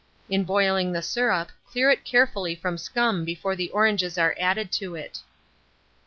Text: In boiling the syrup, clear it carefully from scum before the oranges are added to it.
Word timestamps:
In 0.31 0.45
boiling 0.45 0.91
the 0.91 1.03
syrup, 1.03 1.51
clear 1.69 1.91
it 1.91 2.03
carefully 2.03 2.55
from 2.55 2.79
scum 2.79 3.23
before 3.23 3.55
the 3.55 3.69
oranges 3.69 4.17
are 4.17 4.35
added 4.39 4.71
to 4.71 4.95
it. 4.95 5.19